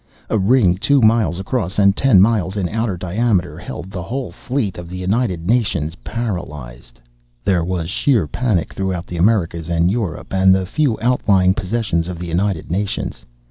[0.31, 4.79] A ring two miles across and ten miles in outer diameter held the whole fleet
[4.79, 6.99] of the United Nations paralyzed.
[7.45, 12.17] There was sheer panic through the Americas and Europe and the few outlying possessions of
[12.17, 13.27] the United Nations....